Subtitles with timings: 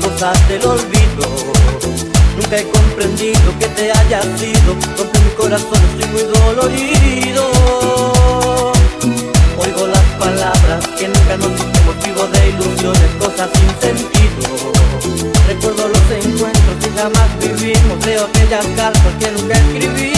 [0.00, 1.26] cosas del olvido.
[2.36, 7.50] Nunca he comprendido que te hayas ido, porque mi corazón estoy muy dolorido.
[9.58, 14.72] Oigo las palabras que nunca nos dijimos, vivo de ilusiones, cosas sin sentido.
[15.46, 20.09] Recuerdo los encuentros que jamás vivimos, leo aquellas cartas que nunca escribimos.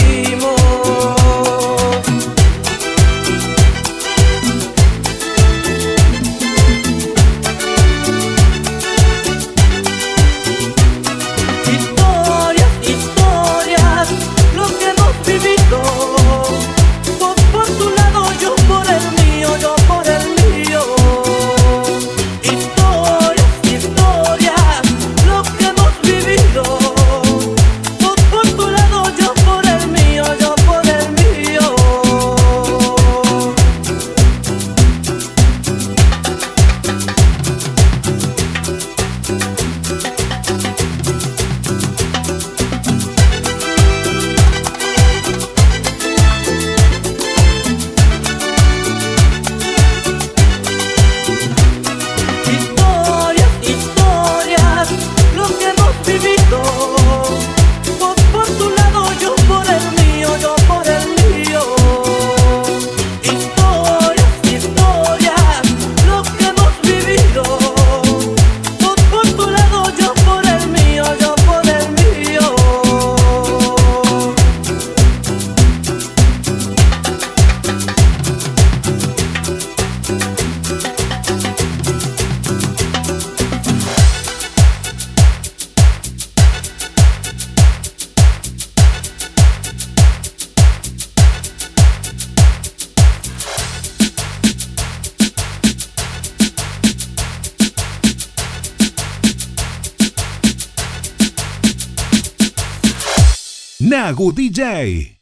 [103.83, 105.12] Nago DJ.